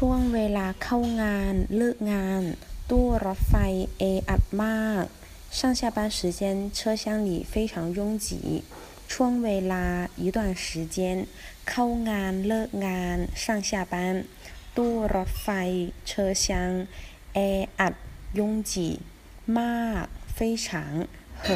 [0.00, 2.42] ช่วงเวลาเข้างานเลิกงาน
[2.90, 3.54] ตู้รถไฟ
[3.98, 5.04] แออัดมาก
[5.58, 6.40] 上下班时间
[6.76, 8.28] 车厢里非常拥挤
[9.12, 9.84] ช่วงเวลา
[10.22, 10.98] 一段时间
[11.68, 13.94] เข้างานเลิกงาน上下班
[14.76, 15.48] ตู้รถไฟ
[16.10, 16.10] 车
[16.44, 16.46] 厢
[17.34, 17.38] แอ
[17.80, 17.94] อัด
[18.38, 18.40] 拥
[18.70, 18.72] 挤
[19.58, 20.04] มาก
[20.36, 20.66] 非常
[21.44, 21.46] 很